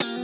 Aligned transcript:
Thank 0.00 0.18
you. 0.18 0.23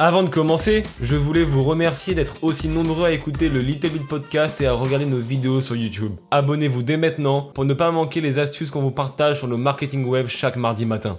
Avant 0.00 0.22
de 0.22 0.28
commencer, 0.28 0.84
je 1.00 1.16
voulais 1.16 1.42
vous 1.42 1.64
remercier 1.64 2.14
d'être 2.14 2.44
aussi 2.44 2.68
nombreux 2.68 3.06
à 3.06 3.10
écouter 3.10 3.48
le 3.48 3.58
Little 3.58 3.90
Bit 3.90 4.06
Podcast 4.06 4.60
et 4.60 4.66
à 4.68 4.72
regarder 4.72 5.06
nos 5.06 5.18
vidéos 5.18 5.60
sur 5.60 5.74
YouTube. 5.74 6.12
Abonnez-vous 6.30 6.84
dès 6.84 6.96
maintenant 6.96 7.50
pour 7.52 7.64
ne 7.64 7.74
pas 7.74 7.90
manquer 7.90 8.20
les 8.20 8.38
astuces 8.38 8.70
qu'on 8.70 8.82
vous 8.82 8.92
partage 8.92 9.38
sur 9.38 9.48
le 9.48 9.56
marketing 9.56 10.04
web 10.04 10.28
chaque 10.28 10.54
mardi 10.54 10.86
matin. 10.86 11.18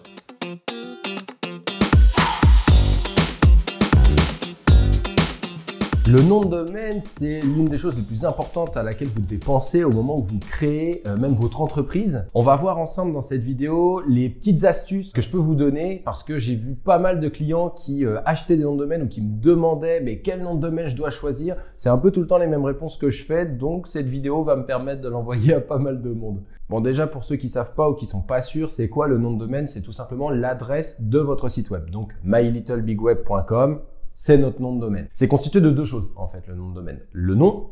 Le 6.12 6.23
nom 6.23 6.41
de 6.41 6.48
domaine, 6.48 7.02
c'est 7.02 7.40
l'une 7.41 7.66
des 7.66 7.77
choses 7.77 7.95
les 7.95 8.02
plus 8.02 8.26
importantes 8.26 8.76
à 8.76 8.81
laquelle 8.81 9.09
vous 9.09 9.22
devez 9.22 9.38
penser 9.38 9.84
au 9.84 9.91
moment 9.91 10.17
où 10.17 10.23
vous 10.23 10.40
créez 10.40 11.04
euh, 11.05 11.16
même 11.16 11.34
votre 11.34 11.62
entreprise. 11.62 12.26
On 12.34 12.41
va 12.41 12.55
voir 12.55 12.80
ensemble 12.80 13.13
dans 13.13 13.22
cette 13.22 13.44
vidéo 13.44 14.02
les 14.08 14.27
petites 14.27 14.64
astuces 14.64 15.14
que 15.14 15.22
je 15.22 15.30
peux 15.30 15.38
vous 15.38 15.53
donner 15.53 16.02
parce 16.03 16.23
que 16.23 16.40
j'ai 16.40 16.55
vu 16.55 16.73
pas 16.73 16.98
mal 16.98 17.20
de 17.20 17.30
clients 17.30 17.70
qui 17.70 18.08
euh, 18.08 18.22
achetaient 18.26 18.58
des 18.58 18.64
noms 18.64 18.73
de 18.73 18.80
domaine 18.80 19.03
ou 19.03 19.08
qui 19.08 19.22
me 19.22 19.40
demandaient 19.40 20.02
mais 20.02 20.22
quel 20.22 20.41
nom 20.41 20.55
de 20.55 20.62
domaine 20.62 20.88
je 20.88 20.95
dois 20.95 21.12
choisir? 21.12 21.58
C'est 21.78 21.89
un 21.89 22.00
peu 22.00 22.09
tout 22.09 22.22
le 22.22 22.28
temps 22.28 22.39
les 22.39 22.47
mêmes 22.47 22.66
réponses 22.66 22.97
que 22.97 23.12
je 23.12 23.23
fais, 23.23 23.45
donc 23.45 23.86
cette 23.86 24.08
vidéo 24.08 24.41
va 24.41 24.56
me 24.56 24.66
permettre 24.66 25.02
de 25.02 25.09
l'envoyer 25.09 25.53
à 25.58 25.62
pas 25.62 25.78
mal 25.78 26.02
de 26.02 26.09
monde. 26.09 26.41
Bon, 26.69 26.81
déjà, 26.81 27.06
pour 27.06 27.23
ceux 27.23 27.36
qui 27.36 27.50
savent 27.50 27.75
pas 27.75 27.88
ou 27.88 27.94
qui 27.94 28.08
sont 28.08 28.22
pas 28.22 28.41
sûrs, 28.41 28.72
c'est 28.72 28.89
quoi 28.89 29.08
le 29.08 29.19
nom 29.19 29.31
de 29.34 29.38
domaine? 29.38 29.67
C'est 29.67 29.81
tout 29.81 29.91
simplement 29.91 30.31
l'adresse 30.31 31.03
de 31.03 31.19
votre 31.19 31.50
site 31.50 31.69
web. 31.69 31.91
Donc, 31.91 32.14
mylittlebigweb.com 32.23 33.81
c'est 34.22 34.38
notre 34.38 34.62
nom 34.62 34.75
de 34.75 34.81
domaine. 34.81 35.08
C'est 35.14 35.30
constitué 35.30 35.62
de 35.62 35.70
deux 35.70 35.86
choses, 35.86 36.12
en 36.17 36.28
fait, 36.28 36.45
le 36.48 36.53
nom 36.53 36.72
de 36.72 36.75
domaine. 36.75 37.00
Le 37.14 37.36
nom, 37.36 37.70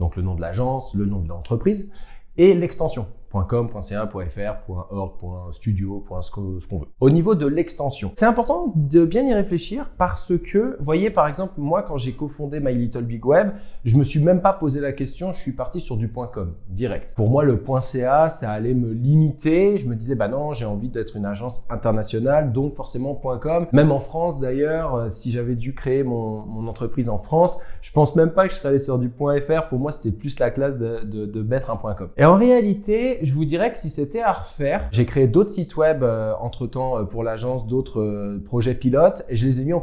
donc 0.00 0.16
le 0.16 0.22
nom 0.22 0.34
de 0.34 0.40
l'agence, 0.40 0.92
le 0.92 1.06
nom 1.06 1.20
de 1.20 1.28
l'entreprise, 1.28 1.92
et 2.36 2.52
l'extension. 2.52 3.06
.com, 3.34 3.68
.ca, 3.80 4.10
.org, 4.68 5.52
.studio, 5.52 6.04
ce 6.20 6.30
qu'on 6.30 6.78
veut. 6.78 6.86
Au 7.00 7.10
niveau 7.10 7.34
de 7.34 7.46
l'extension, 7.46 8.12
c'est 8.14 8.26
important 8.26 8.72
de 8.76 9.04
bien 9.04 9.26
y 9.26 9.34
réfléchir 9.34 9.90
parce 9.98 10.32
que, 10.38 10.76
voyez 10.80 11.10
par 11.10 11.28
exemple, 11.28 11.54
moi 11.56 11.82
quand 11.82 11.98
j'ai 11.98 12.12
cofondé 12.12 12.60
My 12.60 12.74
Little 12.74 13.04
Big 13.04 13.24
Web, 13.24 13.52
je 13.84 13.96
me 13.96 14.04
suis 14.04 14.22
même 14.22 14.40
pas 14.40 14.52
posé 14.52 14.80
la 14.80 14.92
question, 14.92 15.32
je 15.32 15.40
suis 15.40 15.52
parti 15.52 15.80
sur 15.80 15.96
du 15.96 16.10
.com 16.10 16.54
direct. 16.68 17.14
Pour 17.16 17.28
moi, 17.28 17.44
le 17.44 17.60
.ca, 17.80 18.28
ça 18.28 18.50
allait 18.50 18.74
me 18.74 18.92
limiter. 18.92 19.78
Je 19.78 19.88
me 19.88 19.94
disais, 19.94 20.14
bah 20.14 20.28
non, 20.28 20.52
j'ai 20.52 20.66
envie 20.66 20.88
d'être 20.88 21.16
une 21.16 21.26
agence 21.26 21.66
internationale, 21.70 22.52
donc 22.52 22.74
forcément 22.74 23.14
.com. 23.14 23.66
Même 23.72 23.92
en 23.92 24.00
France 24.00 24.40
d'ailleurs, 24.40 24.94
euh, 24.94 25.10
si 25.10 25.32
j'avais 25.32 25.56
dû 25.56 25.74
créer 25.74 26.02
mon, 26.02 26.66
entreprise 26.68 27.08
en 27.08 27.18
France, 27.18 27.58
je 27.82 27.92
pense 27.92 28.16
même 28.16 28.30
pas 28.30 28.48
que 28.48 28.54
je 28.54 28.58
serais 28.58 28.70
allé 28.70 28.78
sur 28.78 28.98
du 28.98 29.10
.fr. 29.10 29.68
Pour 29.68 29.78
moi, 29.78 29.92
c'était 29.92 30.16
plus 30.16 30.38
la 30.38 30.50
classe 30.50 30.76
de 30.76 31.42
mettre 31.42 31.70
un 31.70 31.76
.com. 31.76 32.08
Et 32.16 32.24
en 32.24 32.36
réalité, 32.36 33.23
je 33.24 33.34
vous 33.34 33.44
dirais 33.44 33.72
que 33.72 33.78
si 33.78 33.90
c'était 33.90 34.20
à 34.20 34.32
refaire, 34.32 34.88
j'ai 34.90 35.06
créé 35.06 35.26
d'autres 35.26 35.50
sites 35.50 35.76
web 35.76 36.02
euh, 36.02 36.32
entre 36.40 36.66
temps 36.66 36.98
euh, 36.98 37.04
pour 37.04 37.22
l'agence, 37.22 37.66
d'autres 37.66 38.00
euh, 38.00 38.42
projets 38.44 38.74
pilotes 38.74 39.24
et 39.28 39.36
je 39.36 39.46
les 39.46 39.60
ai 39.60 39.64
mis 39.64 39.72
en 39.72 39.80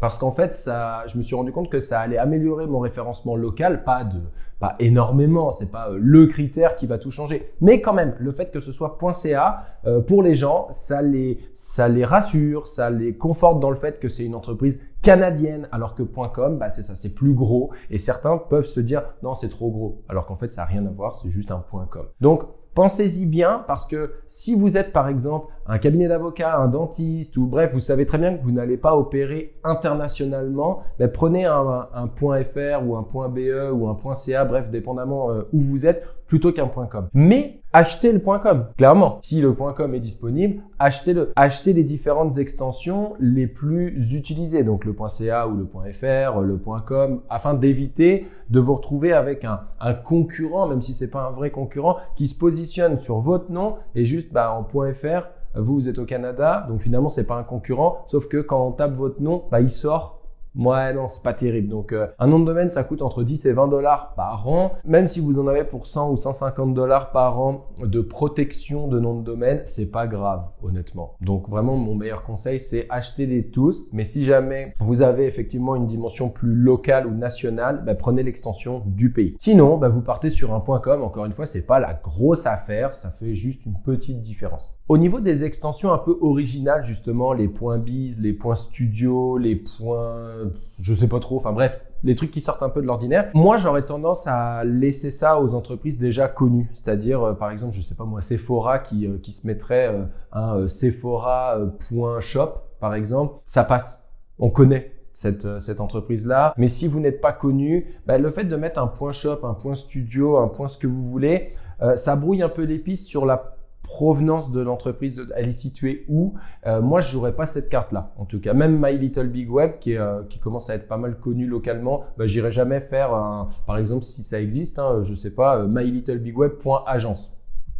parce 0.00 0.18
qu'en 0.18 0.32
fait, 0.32 0.68
je 1.06 1.16
me 1.16 1.22
suis 1.22 1.34
rendu 1.34 1.52
compte 1.52 1.70
que 1.70 1.80
ça 1.80 2.00
allait 2.00 2.18
améliorer 2.18 2.66
mon 2.66 2.78
référencement 2.78 3.36
local, 3.36 3.84
pas 3.84 4.04
de 4.04 4.20
pas 4.60 4.76
énormément, 4.78 5.50
c'est 5.50 5.70
pas 5.70 5.88
le 5.98 6.26
critère 6.26 6.76
qui 6.76 6.86
va 6.86 6.98
tout 6.98 7.10
changer, 7.10 7.50
mais 7.60 7.80
quand 7.80 7.94
même, 7.94 8.14
le 8.20 8.30
fait 8.30 8.52
que 8.52 8.60
ce 8.60 8.70
soit 8.70 8.98
.ca 9.12 9.64
pour 10.06 10.22
les 10.22 10.34
gens, 10.34 10.68
ça 10.70 11.02
les 11.02 11.38
ça 11.54 11.88
les 11.88 12.04
rassure, 12.04 12.66
ça 12.66 12.90
les 12.90 13.16
conforte 13.16 13.58
dans 13.58 13.70
le 13.70 13.76
fait 13.76 13.98
que 13.98 14.08
c'est 14.08 14.24
une 14.24 14.34
entreprise 14.34 14.80
canadienne, 15.02 15.66
alors 15.72 15.94
que 15.94 16.02
.com, 16.02 16.58
bah 16.58 16.68
c'est 16.68 16.82
ça, 16.82 16.94
c'est 16.94 17.14
plus 17.14 17.32
gros. 17.32 17.70
Et 17.88 17.96
certains 17.96 18.36
peuvent 18.36 18.66
se 18.66 18.80
dire 18.80 19.02
non 19.22 19.34
c'est 19.34 19.48
trop 19.48 19.70
gros, 19.70 20.02
alors 20.08 20.26
qu'en 20.26 20.36
fait 20.36 20.52
ça 20.52 20.62
a 20.62 20.66
rien 20.66 20.84
à 20.86 20.90
voir, 20.90 21.18
c'est 21.22 21.30
juste 21.30 21.50
un 21.50 21.64
.com. 21.88 22.06
Donc 22.20 22.44
Pensez-y 22.74 23.26
bien 23.26 23.64
parce 23.66 23.84
que 23.84 24.12
si 24.28 24.54
vous 24.54 24.76
êtes 24.76 24.92
par 24.92 25.08
exemple 25.08 25.52
un 25.70 25.78
cabinet 25.78 26.08
d'avocat, 26.08 26.58
un 26.58 26.66
dentiste 26.66 27.36
ou 27.36 27.46
bref, 27.46 27.70
vous 27.72 27.78
savez 27.78 28.04
très 28.04 28.18
bien 28.18 28.36
que 28.36 28.42
vous 28.42 28.50
n'allez 28.50 28.76
pas 28.76 28.96
opérer 28.96 29.54
internationalement, 29.62 30.82
prenez 31.14 31.44
un, 31.44 31.86
.fr 32.16 32.84
ou 32.84 32.96
un 32.96 33.28
.be 33.28 33.72
ou 33.72 33.88
un 33.88 33.94
point 33.94 34.14
.ca, 34.14 34.44
bref, 34.44 34.68
dépendamment 34.70 35.30
euh, 35.30 35.42
où 35.52 35.60
vous 35.60 35.86
êtes, 35.86 36.04
plutôt 36.26 36.52
qu'un 36.52 36.66
point 36.66 36.86
.com. 36.86 37.08
Mais 37.14 37.60
achetez 37.72 38.10
le 38.10 38.18
point 38.20 38.40
.com. 38.40 38.66
Clairement, 38.76 39.18
si 39.20 39.40
le 39.40 39.52
.com 39.52 39.94
est 39.94 40.00
disponible, 40.00 40.62
achetez-le. 40.80 41.32
Achetez 41.36 41.72
les 41.72 41.84
différentes 41.84 42.38
extensions 42.38 43.14
les 43.20 43.46
plus 43.46 44.12
utilisées, 44.12 44.64
donc 44.64 44.84
le 44.84 44.94
.ca 45.08 45.46
ou 45.46 45.56
le 45.56 45.64
point 45.64 45.90
.fr, 45.92 46.40
le 46.40 46.58
.com, 46.86 47.20
afin 47.28 47.54
d'éviter 47.54 48.26
de 48.48 48.58
vous 48.58 48.74
retrouver 48.74 49.12
avec 49.12 49.44
un, 49.44 49.94
concurrent, 49.94 50.66
même 50.66 50.82
si 50.82 50.94
c'est 50.94 51.10
pas 51.10 51.28
un 51.28 51.30
vrai 51.30 51.50
concurrent, 51.50 51.96
qui 52.16 52.26
se 52.26 52.36
positionne 52.36 52.98
sur 52.98 53.20
votre 53.20 53.52
nom 53.52 53.76
et 53.94 54.04
juste 54.04 54.32
bah, 54.32 54.52
en 54.52 54.64
.fr 54.64 55.26
vous, 55.54 55.74
vous 55.74 55.88
êtes 55.88 55.98
au 55.98 56.04
Canada, 56.04 56.66
donc 56.68 56.80
finalement, 56.80 57.08
c'est 57.08 57.24
pas 57.24 57.36
un 57.36 57.42
concurrent, 57.42 58.04
sauf 58.06 58.28
que 58.28 58.38
quand 58.38 58.64
on 58.66 58.72
tape 58.72 58.94
votre 58.94 59.20
nom, 59.20 59.44
bah, 59.50 59.60
il 59.60 59.70
sort 59.70 60.19
Ouais, 60.58 60.92
non, 60.92 61.06
c'est 61.06 61.22
pas 61.22 61.32
terrible. 61.32 61.68
Donc, 61.68 61.92
euh, 61.92 62.08
un 62.18 62.26
nom 62.26 62.40
de 62.40 62.44
domaine, 62.44 62.70
ça 62.70 62.82
coûte 62.84 63.02
entre 63.02 63.22
10 63.22 63.46
et 63.46 63.52
20 63.52 63.68
dollars 63.68 64.14
par 64.14 64.48
an. 64.48 64.72
Même 64.84 65.08
si 65.08 65.20
vous 65.20 65.38
en 65.38 65.46
avez 65.46 65.64
pour 65.64 65.86
100 65.86 66.10
ou 66.10 66.16
150 66.16 66.74
dollars 66.74 67.12
par 67.12 67.40
an 67.40 67.66
de 67.82 68.00
protection 68.00 68.88
de 68.88 68.98
nom 68.98 69.14
de 69.18 69.24
domaine, 69.24 69.62
c'est 69.66 69.90
pas 69.90 70.06
grave, 70.06 70.44
honnêtement. 70.62 71.14
Donc, 71.20 71.48
vraiment, 71.48 71.76
mon 71.76 71.94
meilleur 71.94 72.24
conseil, 72.24 72.60
c'est 72.60 72.86
acheter-les 72.90 73.50
tous. 73.50 73.84
Mais 73.92 74.04
si 74.04 74.24
jamais 74.24 74.74
vous 74.80 75.02
avez 75.02 75.26
effectivement 75.26 75.76
une 75.76 75.86
dimension 75.86 76.30
plus 76.30 76.54
locale 76.54 77.06
ou 77.06 77.14
nationale, 77.14 77.82
bah, 77.84 77.94
prenez 77.94 78.22
l'extension 78.22 78.82
du 78.86 79.12
pays. 79.12 79.36
Sinon, 79.38 79.76
bah, 79.78 79.88
vous 79.88 80.02
partez 80.02 80.30
sur 80.30 80.52
un 80.54 80.60
.com. 80.60 81.02
Encore 81.02 81.24
une 81.26 81.32
fois, 81.32 81.46
c'est 81.46 81.66
pas 81.66 81.78
la 81.78 81.94
grosse 81.94 82.46
affaire. 82.46 82.94
Ça 82.94 83.10
fait 83.10 83.34
juste 83.34 83.66
une 83.66 83.74
petite 83.84 84.20
différence. 84.20 84.76
Au 84.88 84.98
niveau 84.98 85.20
des 85.20 85.44
extensions 85.44 85.92
un 85.92 85.98
peu 85.98 86.18
originales, 86.20 86.84
justement, 86.84 87.32
les 87.32 87.48
points 87.48 87.78
.biz, 87.78 88.20
les 88.20 88.32
points 88.32 88.56
.studio, 88.56 89.38
les 89.38 89.56
points 89.56 90.39
je 90.80 90.94
sais 90.94 91.08
pas 91.08 91.20
trop, 91.20 91.36
enfin 91.36 91.52
bref, 91.52 91.80
les 92.02 92.14
trucs 92.14 92.30
qui 92.30 92.40
sortent 92.40 92.62
un 92.62 92.68
peu 92.68 92.80
de 92.80 92.86
l'ordinaire. 92.86 93.30
Moi, 93.34 93.56
j'aurais 93.56 93.84
tendance 93.84 94.26
à 94.26 94.64
laisser 94.64 95.10
ça 95.10 95.40
aux 95.40 95.54
entreprises 95.54 95.98
déjà 95.98 96.28
connues, 96.28 96.70
c'est-à-dire 96.72 97.22
euh, 97.22 97.32
par 97.34 97.50
exemple, 97.50 97.74
je 97.74 97.80
sais 97.80 97.94
pas 97.94 98.04
moi, 98.04 98.22
Sephora 98.22 98.78
qui, 98.78 99.06
euh, 99.06 99.18
qui 99.22 99.32
se 99.32 99.46
mettrait 99.46 99.88
euh, 99.88 100.04
un 100.32 100.68
Sephora.shop 100.68 102.54
par 102.80 102.94
exemple, 102.94 103.34
ça 103.46 103.64
passe. 103.64 104.02
On 104.38 104.48
connaît 104.48 104.92
cette, 105.12 105.60
cette 105.60 105.80
entreprise-là. 105.80 106.54
Mais 106.56 106.68
si 106.68 106.88
vous 106.88 106.98
n'êtes 106.98 107.20
pas 107.20 107.32
connu, 107.32 107.94
bah, 108.06 108.16
le 108.16 108.30
fait 108.30 108.44
de 108.44 108.56
mettre 108.56 108.80
un 108.80 108.86
point 108.86 109.12
shop, 109.12 109.40
un 109.42 109.52
point 109.52 109.74
studio, 109.74 110.38
un 110.38 110.48
point 110.48 110.68
ce 110.68 110.78
que 110.78 110.86
vous 110.86 111.02
voulez, 111.02 111.48
ça 111.94 112.16
brouille 112.16 112.42
un 112.42 112.48
peu 112.48 112.62
les 112.62 112.78
pistes 112.78 113.06
sur 113.06 113.26
la 113.26 113.56
provenance 113.90 114.52
de 114.52 114.60
l'entreprise, 114.60 115.26
elle 115.34 115.48
est 115.48 115.52
située 115.52 116.04
où 116.08 116.34
euh, 116.66 116.80
Moi, 116.80 117.00
je 117.00 117.16
n'aurais 117.16 117.34
pas 117.34 117.44
cette 117.44 117.68
carte-là. 117.68 118.12
En 118.18 118.24
tout 118.24 118.40
cas, 118.40 118.54
même 118.54 118.78
My 118.80 118.96
Little 118.96 119.26
Big 119.26 119.50
Web, 119.50 119.80
qui, 119.80 119.96
euh, 119.96 120.22
qui 120.28 120.38
commence 120.38 120.70
à 120.70 120.76
être 120.76 120.86
pas 120.86 120.96
mal 120.96 121.18
connu 121.18 121.46
localement, 121.46 122.04
bah, 122.16 122.26
j'irai 122.26 122.52
jamais 122.52 122.80
faire, 122.80 123.12
un, 123.12 123.48
par 123.66 123.78
exemple, 123.78 124.04
si 124.04 124.22
ça 124.22 124.40
existe, 124.40 124.78
hein, 124.78 125.00
je 125.02 125.12
sais 125.14 125.32
pas, 125.32 125.58
euh, 125.58 125.66
mylittlebigweb.agence. 125.66 127.36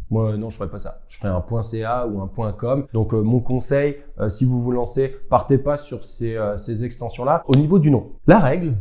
Moi, 0.09 0.35
non, 0.35 0.49
je 0.49 0.57
ferais 0.57 0.69
pas 0.69 0.79
ça. 0.79 0.99
Je 1.07 1.17
ferais 1.17 1.29
un 1.29 1.61
.ca 1.61 2.05
ou 2.05 2.21
un 2.21 2.51
.com. 2.51 2.85
Donc, 2.91 3.13
mon 3.13 3.39
conseil, 3.39 3.95
si 4.27 4.43
vous 4.43 4.61
vous 4.61 4.73
lancez, 4.73 5.15
partez 5.29 5.57
pas 5.57 5.77
sur 5.77 6.03
ces, 6.03 6.37
ces 6.57 6.83
extensions-là. 6.83 7.43
Au 7.47 7.55
niveau 7.55 7.79
du 7.79 7.89
nom, 7.89 8.11
la 8.27 8.39
règle, 8.39 8.73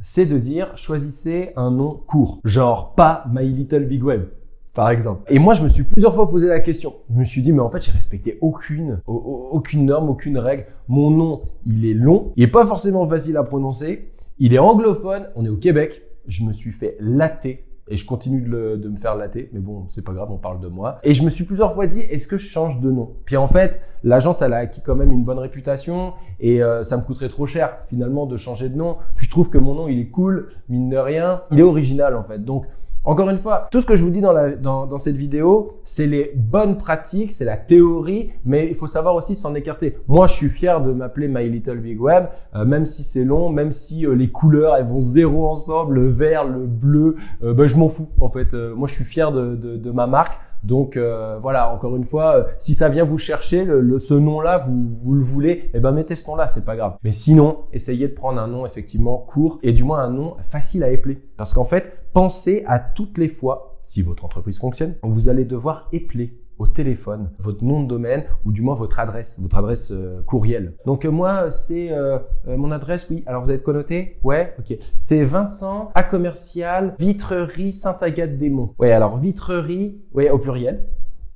c'est 0.00 0.26
de 0.26 0.38
dire 0.38 0.76
choisissez 0.76 1.50
un 1.56 1.72
nom 1.72 2.00
court, 2.06 2.38
genre 2.44 2.94
pas 2.94 3.24
My 3.28 3.48
Little 3.48 3.86
Big 3.86 4.04
Web 4.04 4.26
par 4.76 4.90
exemple. 4.90 5.22
Et 5.28 5.38
moi, 5.38 5.54
je 5.54 5.62
me 5.62 5.68
suis 5.68 5.84
plusieurs 5.84 6.14
fois 6.14 6.28
posé 6.28 6.48
la 6.48 6.60
question. 6.60 6.92
Je 7.10 7.18
me 7.18 7.24
suis 7.24 7.40
dit, 7.40 7.50
mais 7.50 7.60
en 7.60 7.70
fait, 7.70 7.82
j'ai 7.82 7.92
respecté 7.92 8.36
aucune, 8.42 9.00
aucune 9.06 9.86
norme, 9.86 10.10
aucune 10.10 10.36
règle. 10.36 10.66
Mon 10.86 11.10
nom, 11.10 11.40
il 11.64 11.86
est 11.86 11.94
long, 11.94 12.32
il 12.36 12.44
est 12.44 12.48
pas 12.48 12.66
forcément 12.66 13.08
facile 13.08 13.38
à 13.38 13.42
prononcer, 13.42 14.12
il 14.38 14.52
est 14.52 14.58
anglophone, 14.58 15.28
on 15.34 15.46
est 15.46 15.48
au 15.48 15.56
Québec. 15.56 16.02
Je 16.28 16.44
me 16.44 16.52
suis 16.52 16.72
fait 16.72 16.98
latter 17.00 17.64
et 17.88 17.96
je 17.96 18.04
continue 18.04 18.42
de, 18.42 18.88
me 18.88 18.96
faire 18.96 19.14
latter, 19.14 19.48
mais 19.52 19.60
bon, 19.60 19.84
c'est 19.88 20.04
pas 20.04 20.12
grave, 20.12 20.28
on 20.30 20.36
parle 20.36 20.60
de 20.60 20.66
moi. 20.66 20.98
Et 21.04 21.14
je 21.14 21.22
me 21.22 21.30
suis 21.30 21.44
plusieurs 21.44 21.72
fois 21.72 21.86
dit, 21.86 22.00
est-ce 22.00 22.28
que 22.28 22.36
je 22.36 22.46
change 22.46 22.80
de 22.80 22.90
nom? 22.90 23.12
Puis 23.24 23.36
en 23.36 23.46
fait, 23.46 23.80
l'agence, 24.02 24.42
elle 24.42 24.52
a 24.52 24.58
acquis 24.58 24.82
quand 24.84 24.96
même 24.96 25.12
une 25.12 25.24
bonne 25.24 25.38
réputation 25.38 26.12
et 26.38 26.62
euh, 26.62 26.82
ça 26.82 26.98
me 26.98 27.02
coûterait 27.02 27.28
trop 27.28 27.46
cher 27.46 27.78
finalement 27.88 28.26
de 28.26 28.36
changer 28.36 28.68
de 28.68 28.76
nom. 28.76 28.96
Puis 29.16 29.26
je 29.26 29.30
trouve 29.30 29.48
que 29.48 29.58
mon 29.58 29.74
nom, 29.74 29.88
il 29.88 30.00
est 30.00 30.08
cool, 30.08 30.48
mine 30.68 30.90
de 30.90 30.98
rien, 30.98 31.42
il 31.50 31.60
est 31.60 31.62
original 31.62 32.14
en 32.14 32.24
fait. 32.24 32.44
Donc 32.44 32.66
Encore 33.06 33.30
une 33.30 33.38
fois, 33.38 33.68
tout 33.70 33.80
ce 33.80 33.86
que 33.86 33.94
je 33.94 34.02
vous 34.02 34.10
dis 34.10 34.20
dans, 34.20 34.32
la, 34.32 34.56
dans, 34.56 34.84
dans 34.84 34.98
cette 34.98 35.14
vidéo, 35.16 35.78
c'est 35.84 36.06
les 36.08 36.32
bonnes 36.34 36.76
pratiques, 36.76 37.30
c'est 37.30 37.44
la 37.44 37.56
théorie, 37.56 38.32
mais 38.44 38.66
il 38.66 38.74
faut 38.74 38.88
savoir 38.88 39.14
aussi 39.14 39.36
s'en 39.36 39.54
écarter. 39.54 39.96
Moi, 40.08 40.26
je 40.26 40.32
suis 40.32 40.48
fier 40.48 40.80
de 40.80 40.90
m'appeler 40.92 41.28
My 41.28 41.48
Little 41.48 41.78
Big 41.78 42.00
Web, 42.00 42.24
euh, 42.56 42.64
même 42.64 42.84
si 42.84 43.04
c'est 43.04 43.22
long, 43.22 43.48
même 43.48 43.70
si 43.70 44.04
euh, 44.04 44.16
les 44.16 44.32
couleurs 44.32 44.74
elles 44.74 44.86
vont 44.86 45.00
zéro 45.00 45.48
ensemble, 45.48 45.94
le 45.94 46.08
vert, 46.08 46.44
le 46.48 46.66
bleu, 46.66 47.14
euh, 47.44 47.54
ben, 47.54 47.68
je 47.68 47.76
m'en 47.76 47.88
fous 47.88 48.08
en 48.20 48.28
fait. 48.28 48.52
moi, 48.52 48.88
je 48.88 48.94
suis 48.94 49.04
fier 49.04 49.30
de, 49.30 49.54
de, 49.54 49.76
de 49.76 49.90
ma 49.92 50.08
marque. 50.08 50.40
Donc 50.64 50.98
voilà, 51.42 51.72
encore 51.72 51.94
une 51.94 52.02
fois, 52.02 52.46
si 52.58 52.74
ça 52.74 52.88
vient 52.88 53.04
vous 53.04 53.18
chercher, 53.18 53.64
le, 53.64 53.98
ce 54.00 54.14
nom-là, 54.14 54.58
vous, 54.58 54.88
vous 54.88 55.14
le 55.14 55.22
voulez, 55.22 55.70
eh 55.74 55.78
ben 55.78 55.92
mettez 55.92 56.16
ce 56.16 56.26
nom-là, 56.26 56.48
c'est 56.48 56.64
pas 56.64 56.74
grave. 56.74 56.96
Mais 57.04 57.12
sinon, 57.12 57.58
essayez 57.72 58.08
de 58.08 58.14
prendre 58.14 58.40
un 58.40 58.48
nom 58.48 58.66
effectivement 58.66 59.16
court 59.18 59.60
et 59.62 59.72
du 59.72 59.84
moins 59.84 60.00
un 60.00 60.10
nom 60.10 60.34
facile 60.40 60.82
à 60.82 60.90
épeler. 60.90 61.22
Parce 61.36 61.52
qu'en 61.52 61.62
fait, 61.64 61.92
pensez 62.16 62.64
à 62.66 62.78
toutes 62.78 63.18
les 63.18 63.28
fois, 63.28 63.76
si 63.82 64.00
votre 64.00 64.24
entreprise 64.24 64.58
fonctionne, 64.58 64.94
vous 65.02 65.28
allez 65.28 65.44
devoir 65.44 65.86
épeler 65.92 66.40
au 66.56 66.66
téléphone 66.66 67.30
votre 67.38 67.62
nom 67.62 67.82
de 67.82 67.88
domaine 67.88 68.24
ou 68.46 68.52
du 68.52 68.62
moins 68.62 68.72
votre 68.72 68.98
adresse, 69.00 69.38
votre 69.38 69.58
adresse 69.58 69.90
euh, 69.90 70.22
courriel. 70.22 70.78
Donc 70.86 71.04
euh, 71.04 71.10
moi 71.10 71.50
c'est 71.50 71.92
euh, 71.92 72.18
mon 72.46 72.72
adresse, 72.72 73.06
oui. 73.10 73.22
Alors 73.26 73.44
vous 73.44 73.52
de 73.52 73.58
connoté? 73.58 74.18
Ouais, 74.24 74.54
ok. 74.58 74.78
C'est 74.96 75.24
Vincent 75.24 75.90
à 75.94 76.02
commercial 76.02 76.94
Vitrerie 76.98 77.70
Sainte-Agathe 77.70 78.38
des 78.38 78.48
Monts. 78.48 78.74
Ouais, 78.78 78.92
alors 78.92 79.18
Vitrerie, 79.18 80.00
ouais 80.14 80.30
au 80.30 80.38
pluriel. 80.38 80.88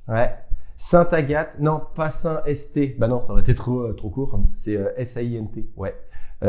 Ouais. 0.09 0.35
Sainte-Agathe, 0.79 1.61
non 1.61 1.82
pas 1.94 2.09
Saint-ST. 2.09 2.97
Bah 2.99 3.06
non, 3.06 3.21
ça 3.21 3.35
aurait 3.35 3.43
été 3.43 3.55
trop 3.55 3.93
trop 3.93 4.09
court. 4.09 4.41
C'est 4.55 4.79
S-A-I-N-T. 4.97 5.73
Ouais. 5.77 5.94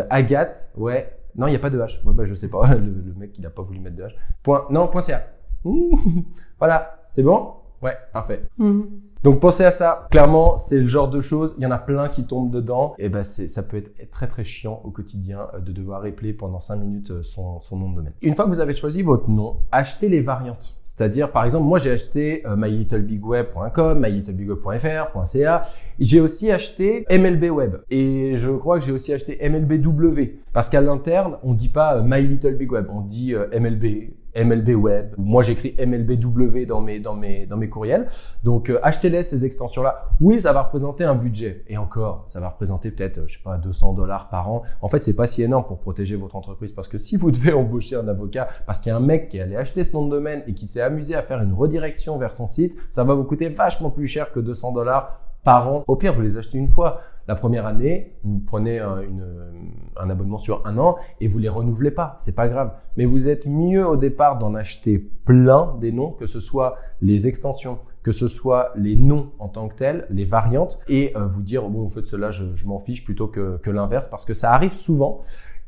Agathe, 0.10 0.70
ouais. 0.78 1.18
Non, 1.36 1.48
il 1.48 1.52
n'y 1.52 1.56
a 1.56 1.60
pas 1.60 1.70
de 1.70 1.80
H. 1.80 2.04
Ouais, 2.06 2.14
bah 2.14 2.26
je 2.26 2.34
sais 2.34 2.50
pas. 2.50 2.76
Le, 2.76 3.14
mec 3.18 3.38
il 3.38 3.46
a 3.46 3.50
pas 3.50 3.62
voulu 3.62 3.80
mettre 3.80 3.96
de 3.96 4.04
H. 4.04 4.12
Point. 4.44 4.66
Non, 4.70 4.88
point 4.88 5.02
.ca. 5.02 5.28
voilà, 6.60 7.06
c'est 7.10 7.24
bon? 7.24 7.54
Ouais, 7.82 7.98
parfait. 8.14 8.44
Mhm. 8.58 9.02
Donc 9.24 9.40
pensez 9.40 9.64
à 9.64 9.70
ça. 9.70 10.08
Clairement, 10.10 10.58
c'est 10.58 10.80
le 10.80 10.88
genre 10.88 11.08
de 11.08 11.22
choses, 11.22 11.54
il 11.60 11.64
y 11.64 11.68
en 11.68 11.72
a 11.72 11.78
plein 11.78 12.10
qui 12.10 12.24
tombent 12.24 12.50
dedans. 12.50 12.96
Et 12.98 13.08
ben 13.08 13.22
c'est, 13.22 13.48
ça 13.48 13.62
peut 13.62 13.78
être 13.78 14.10
très 14.10 14.28
très 14.28 14.44
chiant 14.44 14.82
au 14.84 14.90
quotidien 14.90 15.48
euh, 15.54 15.60
de 15.60 15.72
devoir 15.72 16.08
épeler 16.08 16.34
pendant 16.34 16.60
5 16.60 16.78
minutes 16.78 17.12
euh, 17.12 17.22
son, 17.22 17.60
son 17.60 17.78
nom 17.78 17.92
de 17.92 17.98
domaine. 17.98 18.14
Une 18.24 18.34
fois 18.34 18.46
que 18.46 18.50
vous 18.50 18.60
avez 18.60 18.74
choisi 18.74 19.04
votre 19.04 19.30
nom, 19.30 19.58
achetez 19.72 20.10
les 20.10 20.22
variantes. 20.22 20.82
C'est-à-dire, 20.86 21.32
par 21.32 21.46
exemple, 21.46 21.66
moi 21.66 21.78
j'ai 21.78 21.92
acheté 21.92 22.46
euh, 22.48 22.56
mylittlebigweb.com, 22.56 24.00
mylittlebigweb.fr, 24.00 25.26
.ca. 25.26 25.62
J'ai 26.00 26.20
aussi 26.20 26.52
acheté 26.52 27.06
MLB 27.12 27.52
Web. 27.52 27.76
Et 27.92 28.36
je 28.38 28.50
crois 28.50 28.80
que 28.80 28.86
j'ai 28.86 28.92
aussi 28.92 29.14
acheté 29.14 29.38
MLBW. 29.48 30.40
Parce 30.52 30.68
qu'à 30.68 30.82
l'interne, 30.82 31.38
on 31.44 31.54
dit 31.54 31.70
pas 31.70 32.02
mylittlebigweb, 32.02 32.88
on 32.90 33.02
dit 33.02 33.36
MLB 33.36 34.14
MLB 34.36 34.70
Web. 34.70 35.14
Moi, 35.18 35.44
j'écris 35.44 35.76
MLBW 35.80 36.66
dans 36.66 36.82
mes, 36.82 37.00
dans 37.00 37.14
mes, 37.14 37.46
dans 37.46 37.58
mes 37.58 37.70
courriels. 37.70 38.08
Donc, 38.44 38.70
euh, 38.70 38.80
achetez-les 38.84 39.24
ces 39.24 39.46
extensions-là. 39.46 40.06
Oui, 40.20 40.40
ça 40.40 40.54
va 40.54 40.64
représenter 40.64 41.04
un 41.04 41.16
budget. 41.16 41.64
Et 41.68 41.78
encore, 41.78 42.24
ça 42.28 42.40
va 42.40 42.50
représenter 42.50 42.92
peut-être, 42.92 43.28
je 43.28 43.36
sais 43.36 43.44
pas, 43.44 43.58
200 43.58 43.94
dollars 43.94 44.30
par 44.30 44.50
an. 44.50 44.64
En 44.82 44.88
fait, 44.88 45.02
c'est 45.02 45.16
pas 45.16 45.28
si 45.28 45.44
énorme 45.44 45.66
pour 45.66 45.80
protéger 45.80 46.16
votre 46.16 46.36
entreprise 46.36 46.72
parce 46.72 46.88
que 46.88 46.98
si 46.98 47.18
vous 47.18 47.32
devez 47.32 47.54
embaucher 47.62 47.96
un 47.96 48.08
avocat 48.08 48.48
parce 48.66 48.80
qu'il 48.80 48.90
y 48.90 48.94
a 48.94 48.98
un 48.98 49.02
mec 49.02 49.30
qui 49.30 49.38
est 49.38 49.42
allé 49.42 49.56
acheter 49.56 49.84
ce 49.84 49.94
nom 49.94 50.06
de 50.06 50.12
domaine 50.12 50.44
et 50.48 50.54
qui 50.54 50.68
s'est 50.68 50.82
amusé 50.82 51.16
à 51.16 51.22
faire 51.22 51.42
une 51.42 51.54
redirection 51.54 52.18
vers 52.18 52.34
son 52.34 52.48
site, 52.48 52.76
ça 52.90 53.04
va 53.04 53.14
vous 53.14 53.24
coûter 53.24 53.50
vachement 53.50 53.90
plus 53.90 54.08
cher 54.08 54.32
que 54.32 54.40
200 54.40 54.74
dollars 54.74 55.20
par 55.44 55.72
an. 55.72 55.84
Au 55.88 55.96
pire, 55.96 56.14
vous 56.14 56.22
les 56.22 56.38
achetez 56.38 56.58
une 56.58 56.70
fois. 56.70 57.02
La 57.28 57.36
première 57.36 57.66
année, 57.66 58.14
vous 58.24 58.40
prenez 58.40 58.80
un, 58.80 60.10
abonnement 60.10 60.38
sur 60.38 60.66
un 60.66 60.78
an 60.78 60.98
et 61.20 61.28
vous 61.28 61.38
les 61.38 61.50
renouvelez 61.50 61.92
pas. 61.92 62.16
C'est 62.20 62.36
pas 62.36 62.48
grave. 62.48 62.74
Mais 62.98 63.06
vous 63.06 63.30
êtes 63.30 63.46
mieux 63.46 63.88
au 63.88 63.96
départ 63.96 64.38
d'en 64.38 64.56
acheter 64.56 64.98
plein 64.98 65.76
des 65.80 65.92
noms, 65.92 66.12
que 66.12 66.26
ce 66.26 66.40
soit 66.40 66.78
les 67.02 67.28
extensions, 67.28 67.80
que 68.04 68.12
ce 68.12 68.28
soit 68.28 68.72
les 68.76 68.96
noms 68.96 69.32
en 69.40 69.48
tant 69.48 69.68
que 69.68 69.76
tels, 69.76 70.08
les 70.10 70.26
variantes, 70.26 70.80
et 70.88 71.16
euh, 71.16 71.26
vous 71.26 71.42
dire, 71.42 71.70
bon, 71.70 71.86
en 71.86 71.90
fait, 71.90 72.08
cela, 72.08 72.32
je, 72.32 72.44
m'en 72.66 72.80
fiche 72.80 73.06
plutôt 73.06 73.28
que, 73.28 73.58
que 73.58 73.70
l'inverse, 73.70 74.08
parce 74.08 74.26
que 74.26 74.34
ça 74.34 74.54
arrive 74.54 74.74
souvent 74.74 75.22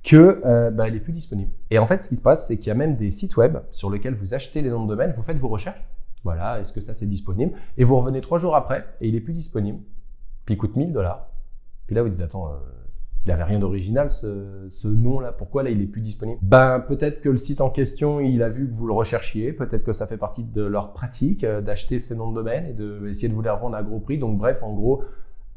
que 0.04 0.42
euh, 0.46 0.72
bah, 0.72 0.88
elle 0.88 0.96
est 0.96 1.00
plus 1.00 1.14
disponible. 1.14 1.52
Et 1.70 1.80
en 1.80 1.86
fait, 1.86 2.04
ce 2.04 2.10
qui 2.10 2.16
se 2.16 2.22
passe, 2.22 2.48
c'est 2.48 2.58
qu'il 2.58 2.68
y 2.68 2.72
a 2.72 2.76
même 2.76 2.98
des 2.98 3.10
sites 3.10 3.38
web 3.38 3.60
sur 3.70 3.90
lesquels 3.90 4.16
vous 4.16 4.34
achetez 4.34 4.62
les 4.62 4.70
noms 4.70 4.84
de 4.84 4.90
domaine, 4.90 5.14
vous 5.16 5.24
faites 5.24 5.38
vos 5.38 5.48
recherches, 5.48 5.84
voilà, 6.24 6.60
est-ce 6.60 6.72
que 6.72 6.82
ça 6.82 6.94
c'est 6.94 7.06
disponible? 7.06 7.54
Et 7.78 7.84
vous 7.84 7.98
revenez 7.98 8.22
trois 8.22 8.38
jours 8.38 8.56
après 8.56 8.86
et 9.02 9.08
il 9.10 9.16
est 9.16 9.22
plus 9.22 9.34
disponible. 9.34 9.80
Puis 10.46 10.56
il 10.56 10.58
coûte 10.58 10.76
1000 10.76 10.94
dollars. 10.94 11.28
Puis 11.86 11.96
là 11.96 12.04
vous 12.04 12.10
dites 12.10 12.22
attends, 12.22 12.48
euh, 12.48 12.58
il 13.26 13.30
n'avait 13.30 13.44
rien 13.44 13.60
d'original 13.60 14.12
ce, 14.12 14.88
nom-là. 14.88 15.32
Pourquoi 15.32 15.64
là 15.64 15.70
il 15.70 15.82
est 15.82 15.88
plus 15.88 16.02
disponible? 16.02 16.40
Ben 16.42 16.80
peut-être 16.80 17.22
que 17.22 17.30
le 17.30 17.38
site 17.38 17.62
en 17.62 17.70
question 17.70 18.20
il 18.20 18.44
a 18.44 18.50
vu 18.50 18.68
que 18.68 18.74
vous 18.74 18.88
le 18.88 18.94
recherchiez. 18.94 19.54
Peut-être 19.54 19.84
que 19.84 19.94
ça 19.94 20.08
fait 20.08 20.18
partie 20.18 20.44
de 20.44 20.64
leur 20.64 20.94
pratique 20.94 21.44
euh, 21.44 21.62
d'acheter 21.62 22.00
ces 22.00 22.16
noms 22.16 22.30
de 22.30 22.36
domaine 22.36 22.66
et 22.66 22.74
d'essayer 22.74 23.30
de 23.30 23.34
vous 23.34 23.42
les 23.42 23.50
revendre 23.50 23.76
à 23.76 23.84
gros 23.84 24.00
prix. 24.00 24.18
Donc 24.18 24.38
bref, 24.38 24.62
en 24.64 24.74
gros, 24.74 25.04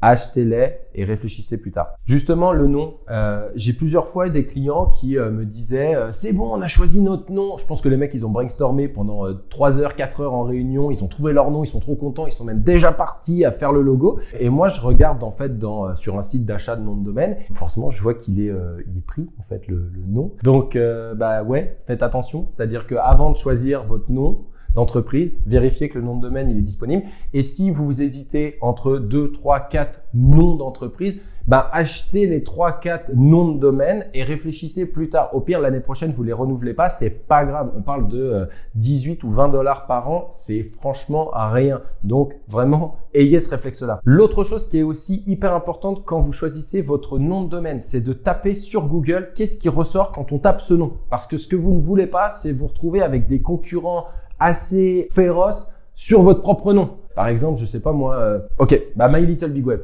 achetez-les 0.01 0.77
et 0.93 1.03
réfléchissez 1.03 1.59
plus 1.59 1.71
tard. 1.71 1.95
Justement, 2.05 2.51
le 2.51 2.67
nom, 2.67 2.95
euh, 3.09 3.49
j'ai 3.55 3.73
plusieurs 3.73 4.07
fois 4.07 4.29
des 4.29 4.45
clients 4.45 4.87
qui 4.87 5.17
euh, 5.17 5.31
me 5.31 5.45
disaient 5.45 5.95
euh, 5.95 6.11
c'est 6.11 6.33
bon, 6.33 6.53
on 6.53 6.61
a 6.61 6.67
choisi 6.67 7.01
notre 7.01 7.31
nom. 7.31 7.57
Je 7.57 7.65
pense 7.65 7.81
que 7.81 7.89
les 7.89 7.97
mecs, 7.97 8.13
ils 8.13 8.25
ont 8.25 8.29
brainstormé 8.29 8.87
pendant 8.87 9.25
3 9.49 9.79
heures, 9.79 9.95
4 9.95 10.21
heures 10.21 10.33
en 10.33 10.43
réunion, 10.43 10.91
ils 10.91 11.03
ont 11.03 11.07
trouvé 11.07 11.33
leur 11.33 11.51
nom, 11.51 11.63
ils 11.63 11.67
sont 11.67 11.79
trop 11.79 11.95
contents, 11.95 12.27
ils 12.27 12.31
sont 12.31 12.45
même 12.45 12.61
déjà 12.61 12.91
partis 12.91 13.45
à 13.45 13.51
faire 13.51 13.71
le 13.71 13.81
logo. 13.81 14.19
Et 14.39 14.49
moi, 14.49 14.67
je 14.67 14.81
regarde 14.81 15.23
en 15.23 15.31
fait 15.31 15.51
sur 15.95 16.17
un 16.17 16.21
site 16.21 16.45
d'achat 16.45 16.75
de 16.75 16.83
nom 16.83 16.95
de 16.95 17.03
domaine, 17.03 17.37
forcément, 17.53 17.89
je 17.89 18.01
vois 18.01 18.13
qu'il 18.13 18.39
est, 18.39 18.51
il 18.87 18.97
est 18.97 19.05
pris 19.05 19.27
en 19.39 19.43
fait 19.43 19.67
le, 19.67 19.89
le 19.93 20.05
nom. 20.07 20.31
Donc, 20.43 20.77
bah 21.15 21.43
ouais, 21.43 21.77
faites 21.85 22.03
attention, 22.03 22.45
c'est-à-dire 22.49 22.87
qu'avant 22.87 23.31
de 23.31 23.37
choisir 23.37 23.83
votre 23.83 24.11
nom, 24.11 24.45
d'entreprise, 24.75 25.39
vérifiez 25.45 25.89
que 25.89 25.97
le 25.97 26.05
nom 26.05 26.15
de 26.17 26.21
domaine 26.21 26.49
il 26.49 26.57
est 26.57 26.61
disponible. 26.61 27.03
Et 27.33 27.43
si 27.43 27.71
vous 27.71 28.01
hésitez 28.01 28.57
entre 28.61 28.97
2, 28.97 29.31
3, 29.31 29.59
4 29.61 30.01
noms 30.13 30.55
d'entreprise, 30.55 31.21
ben 31.47 31.65
achetez 31.71 32.27
les 32.27 32.43
3, 32.43 32.79
4 32.79 33.11
noms 33.15 33.53
de 33.53 33.59
domaine 33.59 34.05
et 34.13 34.23
réfléchissez 34.23 34.85
plus 34.85 35.09
tard. 35.09 35.33
Au 35.33 35.39
pire, 35.39 35.61
l'année 35.61 35.79
prochaine, 35.79 36.11
vous 36.11 36.23
les 36.23 36.33
renouvelez 36.33 36.73
pas, 36.73 36.89
c'est 36.89 37.09
pas 37.09 37.45
grave. 37.45 37.71
On 37.77 37.81
parle 37.81 38.09
de 38.09 38.47
18 38.75 39.23
euh, 39.23 39.27
ou 39.27 39.31
20 39.31 39.49
dollars 39.49 39.87
par 39.87 40.11
an, 40.11 40.27
c'est 40.31 40.63
franchement 40.63 41.31
rien. 41.33 41.81
Donc 42.03 42.33
vraiment, 42.49 42.97
ayez 43.13 43.39
ce 43.39 43.49
réflexe-là. 43.49 44.01
L'autre 44.03 44.43
chose 44.43 44.67
qui 44.67 44.79
est 44.79 44.83
aussi 44.83 45.23
hyper 45.25 45.53
importante 45.53 46.03
quand 46.05 46.19
vous 46.19 46.33
choisissez 46.33 46.81
votre 46.81 47.17
nom 47.17 47.43
de 47.43 47.49
domaine, 47.49 47.79
c'est 47.79 48.01
de 48.01 48.13
taper 48.13 48.53
sur 48.53 48.87
Google 48.87 49.31
qu'est-ce 49.33 49.57
qui 49.57 49.69
ressort 49.69 50.11
quand 50.11 50.31
on 50.33 50.39
tape 50.39 50.61
ce 50.61 50.73
nom. 50.73 50.93
Parce 51.09 51.27
que 51.27 51.37
ce 51.37 51.47
que 51.47 51.55
vous 51.55 51.73
ne 51.73 51.81
voulez 51.81 52.07
pas, 52.07 52.29
c'est 52.29 52.51
vous 52.51 52.67
retrouver 52.67 53.01
avec 53.01 53.27
des 53.27 53.41
concurrents 53.41 54.05
assez 54.39 55.07
féroce 55.11 55.71
sur 55.95 56.21
votre 56.23 56.41
propre 56.41 56.73
nom. 56.73 56.97
Par 57.15 57.27
exemple, 57.27 57.59
je 57.59 57.65
sais 57.65 57.81
pas 57.81 57.93
moi, 57.93 58.17
euh, 58.17 58.39
ok, 58.59 58.79
bah 58.95 59.07
My 59.07 59.25
Little 59.25 59.51
Big 59.51 59.65
Web. 59.65 59.81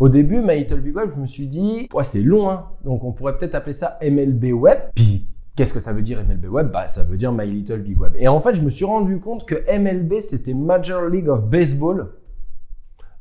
Au 0.00 0.08
début, 0.08 0.40
My 0.40 0.56
Little 0.58 0.80
Big 0.80 0.96
Web, 0.96 1.10
je 1.14 1.20
me 1.20 1.26
suis 1.26 1.46
dit, 1.46 1.88
ouais, 1.94 2.04
c'est 2.04 2.22
long, 2.22 2.50
hein. 2.50 2.66
Donc 2.84 3.04
on 3.04 3.12
pourrait 3.12 3.36
peut-être 3.38 3.54
appeler 3.54 3.74
ça 3.74 3.98
MLB 4.02 4.52
Web. 4.52 4.78
Puis 4.94 5.28
Qu'est-ce 5.56 5.72
que 5.72 5.78
ça 5.78 5.92
veut 5.92 6.02
dire 6.02 6.22
MLB 6.24 6.46
Web? 6.46 6.72
Bah, 6.72 6.88
ça 6.88 7.04
veut 7.04 7.16
dire 7.16 7.30
My 7.32 7.46
Little 7.46 7.78
Big 7.78 7.98
Web. 7.98 8.14
Et 8.18 8.26
en 8.26 8.40
fait, 8.40 8.54
je 8.54 8.62
me 8.62 8.70
suis 8.70 8.84
rendu 8.84 9.20
compte 9.20 9.46
que 9.46 9.54
MLB, 9.54 10.18
c'était 10.18 10.52
Major 10.52 11.08
League 11.08 11.28
of 11.28 11.46
Baseball. 11.46 12.10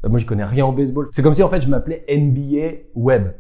Euh, 0.04 0.10
moi, 0.10 0.18
je 0.18 0.26
connais 0.26 0.44
rien 0.44 0.66
en 0.66 0.74
baseball. 0.74 1.08
C'est 1.12 1.22
comme 1.22 1.36
si, 1.36 1.44
en 1.44 1.50
fait, 1.50 1.62
je 1.62 1.70
m'appelais 1.70 2.04
NBA 2.10 2.90
Web. 2.96 3.34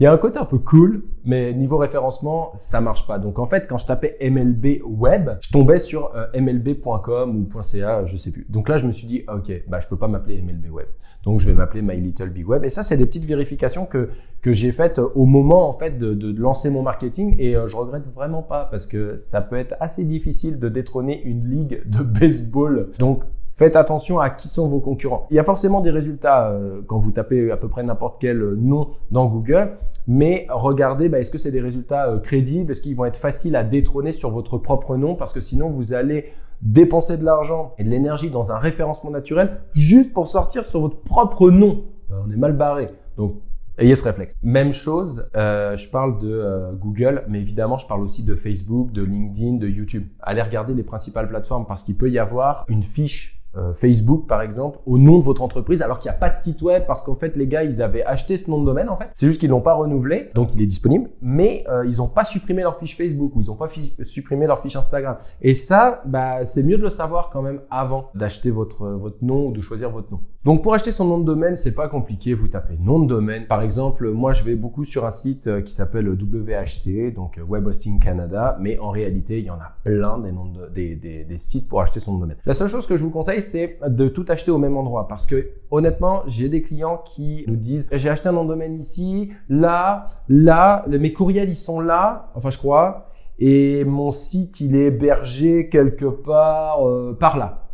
Il 0.00 0.04
y 0.04 0.06
a 0.06 0.12
un 0.12 0.18
côté 0.18 0.38
un 0.38 0.44
peu 0.44 0.58
cool, 0.58 1.04
mais 1.24 1.52
niveau 1.52 1.76
référencement, 1.76 2.52
ça 2.56 2.80
marche 2.80 3.06
pas. 3.06 3.18
Donc 3.18 3.38
en 3.38 3.46
fait, 3.46 3.66
quand 3.68 3.78
je 3.78 3.86
tapais 3.86 4.16
MLB 4.20 4.82
web, 4.84 5.30
je 5.40 5.50
tombais 5.50 5.78
sur 5.78 6.14
euh, 6.16 6.26
mlb.com 6.34 7.36
ou 7.36 7.62
.ca, 7.62 8.06
je 8.06 8.16
sais 8.16 8.32
plus. 8.32 8.46
Donc 8.48 8.68
là, 8.68 8.78
je 8.78 8.86
me 8.86 8.92
suis 8.92 9.06
dit, 9.06 9.22
ok, 9.32 9.52
bah 9.68 9.78
je 9.80 9.88
peux 9.88 9.96
pas 9.96 10.08
m'appeler 10.08 10.42
MLB 10.42 10.70
web. 10.70 10.86
Donc 11.24 11.40
je 11.40 11.46
vais 11.46 11.52
m'appeler 11.52 11.82
My 11.82 12.00
Little 12.00 12.30
Big 12.30 12.48
Web. 12.48 12.64
Et 12.64 12.70
ça, 12.70 12.82
c'est 12.82 12.96
des 12.96 13.06
petites 13.06 13.24
vérifications 13.24 13.86
que 13.86 14.10
que 14.40 14.52
j'ai 14.52 14.72
faites 14.72 14.98
au 14.98 15.24
moment 15.24 15.68
en 15.68 15.72
fait 15.72 15.96
de, 15.98 16.14
de, 16.14 16.36
lancer 16.40 16.68
mon 16.68 16.82
marketing. 16.82 17.36
Et 17.38 17.54
euh, 17.54 17.68
je 17.68 17.76
regrette 17.76 18.02
vraiment 18.12 18.42
pas 18.42 18.66
parce 18.68 18.88
que 18.88 19.16
ça 19.16 19.40
peut 19.40 19.56
être 19.56 19.76
assez 19.78 20.04
difficile 20.04 20.58
de 20.58 20.68
détrôner 20.68 21.22
une 21.22 21.48
ligue 21.48 21.82
de 21.86 22.02
baseball. 22.02 22.88
Donc 22.98 23.22
Faites 23.54 23.76
attention 23.76 24.18
à 24.18 24.30
qui 24.30 24.48
sont 24.48 24.66
vos 24.66 24.80
concurrents. 24.80 25.26
Il 25.30 25.36
y 25.36 25.38
a 25.38 25.44
forcément 25.44 25.82
des 25.82 25.90
résultats 25.90 26.48
euh, 26.48 26.80
quand 26.86 26.98
vous 26.98 27.12
tapez 27.12 27.50
à 27.50 27.58
peu 27.58 27.68
près 27.68 27.82
n'importe 27.82 28.16
quel 28.18 28.40
euh, 28.40 28.56
nom 28.58 28.88
dans 29.10 29.26
Google, 29.26 29.72
mais 30.08 30.46
regardez, 30.48 31.10
bah, 31.10 31.18
est-ce 31.20 31.30
que 31.30 31.36
c'est 31.36 31.50
des 31.50 31.60
résultats 31.60 32.08
euh, 32.08 32.18
crédibles? 32.18 32.72
Est-ce 32.72 32.80
qu'ils 32.80 32.96
vont 32.96 33.04
être 33.04 33.18
faciles 33.18 33.54
à 33.54 33.62
détrôner 33.62 34.12
sur 34.12 34.30
votre 34.30 34.56
propre 34.56 34.96
nom? 34.96 35.16
Parce 35.16 35.34
que 35.34 35.40
sinon, 35.40 35.68
vous 35.68 35.92
allez 35.92 36.32
dépenser 36.62 37.18
de 37.18 37.24
l'argent 37.24 37.74
et 37.76 37.84
de 37.84 37.90
l'énergie 37.90 38.30
dans 38.30 38.52
un 38.52 38.58
référencement 38.58 39.10
naturel 39.10 39.60
juste 39.72 40.14
pour 40.14 40.28
sortir 40.28 40.64
sur 40.64 40.80
votre 40.80 41.02
propre 41.02 41.50
nom. 41.50 41.84
on 42.10 42.30
est 42.30 42.36
mal 42.36 42.56
barré. 42.56 42.88
Donc, 43.18 43.34
Ayez 43.78 43.96
ce 43.96 44.04
réflexe. 44.04 44.34
Même 44.42 44.72
chose, 44.74 45.26
je 45.34 45.90
parle 45.90 46.18
de 46.18 46.72
Google, 46.78 47.24
mais 47.26 47.38
évidemment, 47.38 47.78
je 47.78 47.86
parle 47.86 48.02
aussi 48.02 48.22
de 48.22 48.34
Facebook, 48.34 48.92
de 48.92 49.02
LinkedIn, 49.02 49.56
de 49.56 49.66
YouTube. 49.66 50.08
Allez 50.20 50.42
regarder 50.42 50.74
les 50.74 50.82
principales 50.82 51.26
plateformes 51.26 51.64
parce 51.66 51.82
qu'il 51.82 51.96
peut 51.96 52.10
y 52.10 52.18
avoir 52.18 52.66
une 52.68 52.82
fiche 52.82 53.41
euh, 53.56 53.74
Facebook 53.74 54.26
par 54.26 54.40
exemple 54.40 54.78
au 54.86 54.98
nom 54.98 55.18
de 55.18 55.24
votre 55.24 55.42
entreprise 55.42 55.82
alors 55.82 55.98
qu'il 55.98 56.10
n'y 56.10 56.16
a 56.16 56.18
pas 56.18 56.30
de 56.30 56.36
site 56.36 56.62
web 56.62 56.84
parce 56.86 57.02
qu'en 57.02 57.14
fait 57.14 57.36
les 57.36 57.46
gars 57.46 57.62
ils 57.64 57.82
avaient 57.82 58.02
acheté 58.04 58.38
ce 58.38 58.50
nom 58.50 58.60
de 58.60 58.64
domaine 58.64 58.88
en 58.88 58.96
fait. 58.96 59.10
C'est 59.14 59.26
juste 59.26 59.40
qu'ils 59.40 59.50
l'ont 59.50 59.60
pas 59.60 59.74
renouvelé 59.74 60.30
donc 60.34 60.54
il 60.54 60.62
est 60.62 60.66
disponible 60.66 61.10
mais 61.20 61.64
euh, 61.68 61.84
ils 61.86 61.98
n'ont 61.98 62.08
pas 62.08 62.24
supprimé 62.24 62.62
leur 62.62 62.78
fiche 62.78 62.96
Facebook 62.96 63.36
ou 63.36 63.42
ils 63.42 63.48
n'ont 63.48 63.56
pas 63.56 63.68
supprimé 64.04 64.46
leur 64.46 64.58
fiche 64.58 64.76
Instagram. 64.76 65.16
Et 65.42 65.52
ça 65.54 66.02
bah 66.06 66.44
c'est 66.44 66.62
mieux 66.62 66.78
de 66.78 66.82
le 66.82 66.90
savoir 66.90 67.30
quand 67.30 67.42
même 67.42 67.60
avant 67.70 68.10
d'acheter 68.14 68.50
votre 68.50 68.86
votre 68.86 69.22
nom 69.22 69.48
ou 69.48 69.52
de 69.52 69.60
choisir 69.60 69.90
votre 69.90 70.10
nom. 70.10 70.20
Donc 70.44 70.62
pour 70.62 70.74
acheter 70.74 70.90
son 70.90 71.04
nom 71.04 71.18
de 71.18 71.24
domaine 71.24 71.56
c'est 71.56 71.74
pas 71.74 71.88
compliqué 71.88 72.34
vous 72.34 72.48
tapez 72.48 72.78
nom 72.80 73.00
de 73.00 73.06
domaine 73.06 73.46
par 73.46 73.62
exemple 73.62 74.10
moi 74.10 74.32
je 74.32 74.44
vais 74.44 74.54
beaucoup 74.54 74.84
sur 74.84 75.04
un 75.04 75.10
site 75.10 75.46
euh, 75.46 75.60
qui 75.60 75.72
s'appelle 75.72 76.08
WHC 76.08 77.12
donc 77.14 77.38
Web 77.46 77.66
Hosting 77.66 78.00
Canada 78.00 78.56
mais 78.60 78.78
en 78.78 78.90
réalité 78.90 79.38
il 79.38 79.44
y 79.44 79.50
en 79.50 79.60
a 79.60 79.74
plein 79.84 80.18
des 80.18 80.32
noms 80.32 80.46
de, 80.46 80.68
des, 80.68 80.96
des, 80.96 81.24
des 81.24 81.36
sites 81.36 81.68
pour 81.68 81.80
acheter 81.80 82.00
son 82.00 82.12
nom 82.12 82.18
de 82.18 82.22
domaine. 82.22 82.38
La 82.44 82.54
seule 82.54 82.68
chose 82.68 82.86
que 82.86 82.96
je 82.96 83.04
vous 83.04 83.10
conseille 83.10 83.41
c'est 83.42 83.78
de 83.86 84.08
tout 84.08 84.24
acheter 84.28 84.50
au 84.50 84.58
même 84.58 84.76
endroit. 84.76 85.08
Parce 85.08 85.26
que 85.26 85.50
honnêtement, 85.70 86.22
j'ai 86.26 86.48
des 86.48 86.62
clients 86.62 87.02
qui 87.04 87.44
nous 87.46 87.56
disent 87.56 87.88
j'ai 87.92 88.08
acheté 88.08 88.28
un 88.28 88.32
nom 88.32 88.44
de 88.44 88.48
domaine 88.48 88.78
ici, 88.78 89.30
là, 89.48 90.06
là, 90.28 90.84
mes 90.88 91.12
courriels 91.12 91.48
ils 91.48 91.56
sont 91.56 91.80
là, 91.80 92.30
enfin 92.34 92.50
je 92.50 92.58
crois, 92.58 93.08
et 93.38 93.84
mon 93.84 94.10
site 94.10 94.60
il 94.60 94.76
est 94.76 94.86
hébergé 94.86 95.68
quelque 95.68 96.06
part 96.06 96.88
euh, 96.88 97.16
par 97.18 97.36
là. 97.36 97.68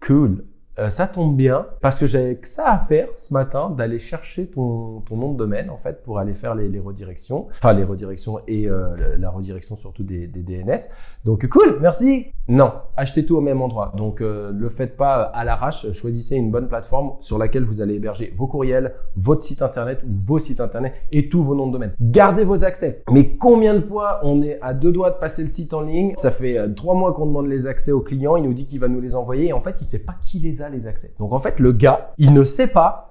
Cool. 0.00 0.44
Euh, 0.78 0.90
ça 0.90 1.08
tombe 1.08 1.36
bien 1.36 1.66
parce 1.80 1.98
que 1.98 2.06
j'avais 2.06 2.36
que 2.36 2.46
ça 2.46 2.70
à 2.70 2.78
faire 2.78 3.08
ce 3.16 3.34
matin 3.34 3.70
d'aller 3.70 3.98
chercher 3.98 4.46
ton, 4.46 5.02
nom 5.10 5.32
de 5.32 5.36
domaine 5.36 5.70
en 5.70 5.76
fait 5.76 6.02
pour 6.04 6.18
aller 6.20 6.34
faire 6.34 6.54
les, 6.54 6.78
redirections, 6.78 7.48
enfin 7.50 7.72
les 7.72 7.82
redirections 7.82 8.38
et 8.46 8.68
euh, 8.68 9.16
la 9.18 9.30
redirection 9.30 9.74
surtout 9.74 10.04
des, 10.04 10.28
DNS. 10.28 10.88
Donc 11.24 11.48
cool, 11.48 11.78
merci. 11.80 12.26
Non, 12.46 12.72
achetez 12.96 13.26
tout 13.26 13.36
au 13.36 13.40
même 13.40 13.60
endroit. 13.60 13.92
Donc 13.96 14.20
euh, 14.20 14.52
le 14.52 14.68
faites 14.68 14.96
pas 14.96 15.22
à 15.22 15.44
l'arrache. 15.44 15.90
Choisissez 15.92 16.36
une 16.36 16.50
bonne 16.50 16.68
plateforme 16.68 17.14
sur 17.18 17.38
laquelle 17.38 17.64
vous 17.64 17.80
allez 17.80 17.94
héberger 17.94 18.32
vos 18.36 18.46
courriels, 18.46 18.94
votre 19.16 19.42
site 19.42 19.62
internet 19.62 20.02
ou 20.04 20.14
vos 20.18 20.38
sites 20.38 20.60
internet 20.60 20.94
et 21.10 21.28
tous 21.28 21.42
vos 21.42 21.56
noms 21.56 21.66
de 21.66 21.72
domaine. 21.72 21.92
Gardez 22.00 22.44
vos 22.44 22.62
accès. 22.62 23.02
Mais 23.10 23.36
combien 23.36 23.74
de 23.74 23.80
fois 23.80 24.20
on 24.22 24.42
est 24.42 24.58
à 24.62 24.74
deux 24.74 24.92
doigts 24.92 25.10
de 25.10 25.18
passer 25.18 25.42
le 25.42 25.48
site 25.48 25.74
en 25.74 25.80
ligne? 25.80 26.14
Ça 26.16 26.30
fait 26.30 26.72
trois 26.74 26.94
mois 26.94 27.12
qu'on 27.14 27.26
demande 27.26 27.48
les 27.48 27.66
accès 27.66 27.90
au 27.90 28.00
client. 28.00 28.36
Il 28.36 28.44
nous 28.44 28.54
dit 28.54 28.64
qu'il 28.64 28.78
va 28.78 28.88
nous 28.88 29.00
les 29.00 29.16
envoyer 29.16 29.48
et 29.48 29.52
en 29.52 29.60
fait 29.60 29.76
il 29.80 29.84
sait 29.84 30.04
pas 30.04 30.14
qui 30.22 30.38
les 30.38 30.62
a 30.62 30.67
les 30.68 30.86
accès. 30.86 31.14
Donc 31.18 31.32
en 31.32 31.38
fait, 31.38 31.60
le 31.60 31.72
gars, 31.72 32.12
il 32.18 32.32
ne 32.32 32.44
sait 32.44 32.66
pas 32.66 33.07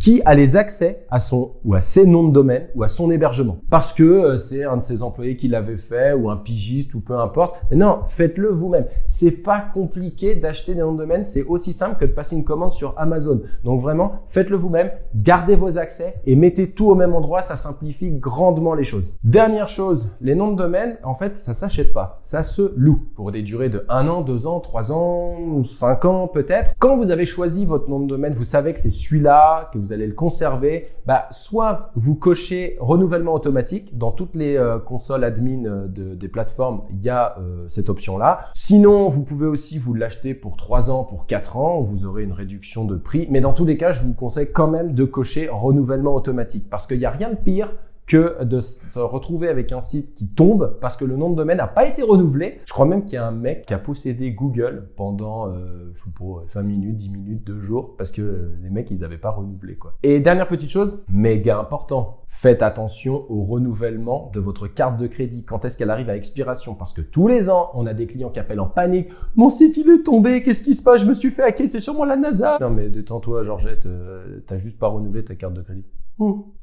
qui 0.00 0.22
a 0.24 0.34
les 0.34 0.56
accès 0.56 1.04
à 1.10 1.20
son 1.20 1.52
ou 1.64 1.74
à 1.74 1.82
ses 1.82 2.06
noms 2.06 2.26
de 2.26 2.32
domaine 2.32 2.68
ou 2.74 2.82
à 2.82 2.88
son 2.88 3.10
hébergement. 3.10 3.58
Parce 3.68 3.92
que 3.92 4.02
euh, 4.02 4.36
c'est 4.38 4.64
un 4.64 4.78
de 4.78 4.82
ses 4.82 5.02
employés 5.02 5.36
qui 5.36 5.46
l'avait 5.46 5.76
fait 5.76 6.14
ou 6.14 6.30
un 6.30 6.38
pigiste 6.38 6.94
ou 6.94 7.00
peu 7.00 7.18
importe. 7.18 7.60
Mais 7.70 7.76
non, 7.76 8.00
faites-le 8.06 8.48
vous-même. 8.48 8.86
C'est 9.06 9.30
pas 9.30 9.60
compliqué 9.60 10.34
d'acheter 10.34 10.74
des 10.74 10.80
noms 10.80 10.94
de 10.94 10.98
domaine. 10.98 11.22
C'est 11.22 11.44
aussi 11.44 11.74
simple 11.74 11.96
que 12.00 12.06
de 12.06 12.12
passer 12.12 12.34
une 12.34 12.44
commande 12.44 12.72
sur 12.72 12.94
Amazon. 12.96 13.42
Donc 13.64 13.82
vraiment, 13.82 14.12
faites-le 14.28 14.56
vous-même. 14.56 14.90
Gardez 15.14 15.54
vos 15.54 15.76
accès 15.76 16.14
et 16.24 16.34
mettez 16.34 16.70
tout 16.70 16.90
au 16.90 16.94
même 16.94 17.14
endroit. 17.14 17.42
Ça 17.42 17.56
simplifie 17.56 18.10
grandement 18.10 18.72
les 18.72 18.84
choses. 18.84 19.12
Dernière 19.22 19.68
chose, 19.68 20.12
les 20.22 20.34
noms 20.34 20.52
de 20.52 20.56
domaine, 20.56 20.96
en 21.04 21.14
fait, 21.14 21.36
ça 21.36 21.52
s'achète 21.52 21.92
pas. 21.92 22.20
Ça 22.22 22.42
se 22.42 22.72
loue 22.74 23.00
pour 23.16 23.32
des 23.32 23.42
durées 23.42 23.68
de 23.68 23.84
1 23.90 24.08
an, 24.08 24.22
2 24.22 24.46
ans, 24.46 24.60
3 24.60 24.92
ans, 24.92 25.62
5 25.62 26.04
ans 26.06 26.26
peut-être. 26.26 26.72
Quand 26.78 26.96
vous 26.96 27.10
avez 27.10 27.26
choisi 27.26 27.66
votre 27.66 27.90
nom 27.90 28.00
de 28.00 28.06
domaine, 28.06 28.32
vous 28.32 28.44
savez 28.44 28.72
que 28.72 28.80
c'est 28.80 28.90
celui-là, 28.90 29.68
que 29.72 29.78
vous 29.78 29.89
allez 29.92 30.06
le 30.06 30.14
conserver, 30.14 30.88
bah, 31.06 31.26
soit 31.30 31.90
vous 31.94 32.14
cochez 32.14 32.76
renouvellement 32.80 33.34
automatique. 33.34 33.96
Dans 33.96 34.12
toutes 34.12 34.34
les 34.34 34.56
euh, 34.56 34.78
consoles 34.78 35.24
admin 35.24 35.64
euh, 35.64 35.86
de, 35.86 36.14
des 36.14 36.28
plateformes, 36.28 36.82
il 36.90 37.02
y 37.02 37.08
a 37.08 37.36
euh, 37.38 37.66
cette 37.68 37.88
option-là. 37.88 38.46
Sinon, 38.54 39.08
vous 39.08 39.22
pouvez 39.22 39.46
aussi 39.46 39.78
vous 39.78 39.94
l'acheter 39.94 40.34
pour 40.34 40.56
3 40.56 40.90
ans, 40.90 41.04
pour 41.04 41.26
4 41.26 41.56
ans, 41.56 41.80
vous 41.80 42.04
aurez 42.04 42.22
une 42.22 42.32
réduction 42.32 42.84
de 42.84 42.96
prix. 42.96 43.26
Mais 43.30 43.40
dans 43.40 43.52
tous 43.52 43.64
les 43.64 43.76
cas, 43.76 43.92
je 43.92 44.02
vous 44.02 44.14
conseille 44.14 44.50
quand 44.52 44.68
même 44.68 44.94
de 44.94 45.04
cocher 45.04 45.48
renouvellement 45.50 46.14
automatique 46.14 46.68
parce 46.70 46.86
qu'il 46.86 46.98
n'y 46.98 47.06
a 47.06 47.10
rien 47.10 47.30
de 47.30 47.36
pire 47.36 47.72
que 48.10 48.42
de 48.42 48.58
se 48.58 48.80
retrouver 48.98 49.48
avec 49.48 49.70
un 49.70 49.80
site 49.80 50.16
qui 50.16 50.26
tombe 50.26 50.78
parce 50.80 50.96
que 50.96 51.04
le 51.04 51.16
nom 51.16 51.30
de 51.30 51.36
domaine 51.36 51.58
n'a 51.58 51.68
pas 51.68 51.86
été 51.86 52.02
renouvelé. 52.02 52.58
Je 52.66 52.72
crois 52.72 52.84
même 52.84 53.04
qu'il 53.04 53.14
y 53.14 53.18
a 53.18 53.26
un 53.26 53.30
mec 53.30 53.66
qui 53.66 53.72
a 53.72 53.78
possédé 53.78 54.32
Google 54.32 54.88
pendant, 54.96 55.46
euh, 55.46 55.92
je 55.94 56.02
sais 56.02 56.10
pas, 56.10 56.42
5 56.48 56.62
minutes, 56.62 56.96
10 56.96 57.10
minutes, 57.10 57.44
2 57.44 57.60
jours 57.60 57.96
parce 57.96 58.10
que 58.10 58.50
les 58.64 58.70
mecs, 58.70 58.90
ils 58.90 59.02
n'avaient 59.02 59.16
pas 59.16 59.30
renouvelé, 59.30 59.76
quoi. 59.76 59.94
Et 60.02 60.18
dernière 60.18 60.48
petite 60.48 60.70
chose, 60.70 60.98
méga 61.08 61.56
important. 61.56 62.24
Faites 62.26 62.62
attention 62.62 63.26
au 63.30 63.44
renouvellement 63.44 64.32
de 64.34 64.40
votre 64.40 64.66
carte 64.66 64.98
de 64.98 65.06
crédit. 65.06 65.44
Quand 65.44 65.64
est-ce 65.64 65.78
qu'elle 65.78 65.90
arrive 65.90 66.10
à 66.10 66.16
expiration? 66.16 66.74
Parce 66.74 66.92
que 66.92 67.02
tous 67.02 67.28
les 67.28 67.48
ans, 67.48 67.70
on 67.74 67.86
a 67.86 67.94
des 67.94 68.08
clients 68.08 68.30
qui 68.30 68.40
appellent 68.40 68.60
en 68.60 68.68
panique. 68.68 69.10
Mon 69.36 69.50
site, 69.50 69.76
il 69.76 69.88
est 69.88 70.02
tombé. 70.02 70.42
Qu'est-ce 70.42 70.62
qui 70.62 70.74
se 70.74 70.82
passe? 70.82 71.02
Je 71.02 71.06
me 71.06 71.14
suis 71.14 71.30
fait 71.30 71.44
hacker. 71.44 71.68
C'est 71.68 71.80
sûrement 71.80 72.04
la 72.04 72.16
NASA. 72.16 72.58
Non, 72.60 72.70
mais 72.70 72.88
détends-toi, 72.88 73.44
Georgette. 73.44 73.86
Euh, 73.86 74.40
t'as 74.48 74.56
juste 74.56 74.80
pas 74.80 74.88
renouvelé 74.88 75.24
ta 75.24 75.36
carte 75.36 75.54
de 75.54 75.62
crédit. 75.62 75.84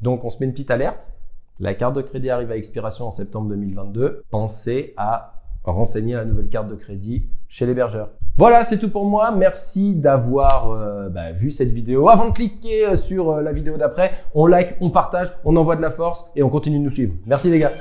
Donc, 0.02 0.26
on 0.26 0.30
se 0.30 0.40
met 0.40 0.46
une 0.46 0.52
petite 0.52 0.72
alerte 0.72 1.14
la 1.60 1.74
carte 1.74 1.96
de 1.96 2.02
crédit 2.02 2.30
arrive 2.30 2.52
à 2.52 2.58
expiration 2.58 3.08
en 3.08 3.12
septembre 3.12 3.50
2022. 3.50 4.24
Pensez 4.30 4.94
à 4.98 5.34
renseigner 5.64 6.16
la 6.16 6.26
nouvelle 6.26 6.50
carte 6.50 6.68
de 6.68 6.76
crédit 6.76 7.28
chez 7.48 7.66
l'hébergeur. 7.66 8.10
Voilà, 8.38 8.64
c'est 8.64 8.78
tout 8.78 8.90
pour 8.90 9.06
moi. 9.06 9.32
Merci 9.32 9.96
d'avoir 9.96 10.72
euh, 10.72 11.10
bah, 11.10 11.32
vu 11.32 11.50
cette 11.50 11.72
vidéo. 11.72 12.10
Avant 12.10 12.30
de 12.30 12.34
cliquer 12.34 12.88
euh, 12.88 12.96
sur 12.96 13.32
euh, 13.32 13.42
la 13.42 13.52
vidéo 13.52 13.78
d'après, 13.78 14.12
on 14.34 14.46
like, 14.46 14.76
on 14.80 14.92
partage, 14.92 15.32
on 15.44 15.56
envoie 15.56 15.76
de 15.76 15.82
la 15.82 15.90
force 15.90 16.30
et 16.36 16.44
on 16.44 16.50
continue 16.50 16.80
de 16.80 16.84
nous 16.84 16.92
suivre. 16.92 17.14
Merci 17.26 17.50
les 17.50 17.60
gars. 17.60 17.74